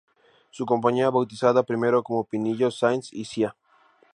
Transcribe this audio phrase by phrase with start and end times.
[0.49, 3.55] Su compañía, bautizada primero como "Pinillos, Sáenz y Cia.